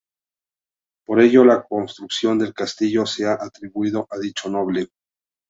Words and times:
Por 1.05 1.19
ello 1.21 1.45
la 1.45 1.61
construcción 1.61 2.39
del 2.39 2.55
castillo 2.55 3.05
se 3.05 3.27
ha 3.27 3.33
atribuido 3.33 4.07
a 4.09 4.17
dicho 4.17 4.49
noble. 4.49 4.87